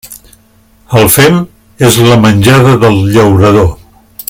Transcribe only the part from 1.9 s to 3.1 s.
la menjada del